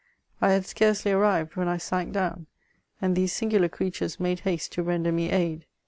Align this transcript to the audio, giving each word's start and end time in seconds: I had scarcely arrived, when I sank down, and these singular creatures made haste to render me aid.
I 0.41 0.53
had 0.53 0.65
scarcely 0.65 1.11
arrived, 1.11 1.55
when 1.55 1.67
I 1.67 1.77
sank 1.77 2.11
down, 2.13 2.47
and 2.99 3.15
these 3.15 3.33
singular 3.33 3.69
creatures 3.69 4.19
made 4.19 4.39
haste 4.39 4.71
to 4.71 4.81
render 4.81 5.11
me 5.11 5.29
aid. 5.29 5.67